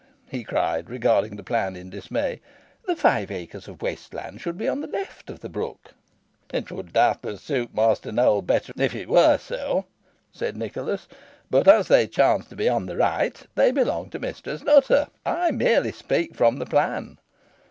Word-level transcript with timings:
he 0.27 0.43
cried, 0.43 0.89
regarding 0.89 1.35
the 1.35 1.43
plan 1.43 1.75
in 1.75 1.91
dismay; 1.91 2.41
"the 2.87 2.95
five 2.95 3.29
acres 3.29 3.67
of 3.67 3.83
waste 3.83 4.15
land 4.15 4.41
should 4.41 4.57
be 4.57 4.67
on 4.67 4.81
the 4.81 4.87
left 4.87 5.29
of 5.29 5.41
the 5.41 5.47
brook." 5.47 5.93
"It 6.51 6.71
would 6.71 6.91
doubtless 6.91 7.43
suit 7.43 7.75
Master 7.75 8.11
Nowell 8.11 8.41
better 8.41 8.73
if 8.77 8.95
it 8.95 9.07
were 9.07 9.37
so," 9.37 9.85
said 10.31 10.57
Nicholas; 10.57 11.07
"but 11.51 11.67
as 11.67 11.87
they 11.87 12.07
chance 12.07 12.47
to 12.47 12.55
be 12.55 12.67
on 12.67 12.87
the 12.87 12.97
right, 12.97 13.45
they 13.53 13.69
belong 13.71 14.09
to 14.09 14.17
Mistress 14.17 14.63
Nutter. 14.63 15.05
I 15.23 15.51
merely 15.51 15.91
speak 15.91 16.33
from 16.33 16.57
the 16.57 16.65
plan." 16.65 17.19